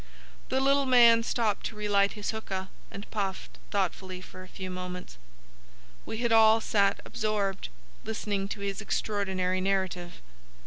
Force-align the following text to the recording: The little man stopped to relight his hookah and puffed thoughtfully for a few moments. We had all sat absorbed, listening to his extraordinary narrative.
The 0.49 0.59
little 0.59 0.87
man 0.87 1.21
stopped 1.21 1.63
to 1.67 1.75
relight 1.75 2.13
his 2.13 2.31
hookah 2.31 2.71
and 2.89 3.07
puffed 3.11 3.59
thoughtfully 3.69 4.19
for 4.19 4.41
a 4.41 4.47
few 4.47 4.71
moments. 4.71 5.19
We 6.07 6.17
had 6.17 6.31
all 6.31 6.59
sat 6.59 6.99
absorbed, 7.05 7.69
listening 8.03 8.47
to 8.47 8.61
his 8.61 8.81
extraordinary 8.81 9.61
narrative. 9.61 10.19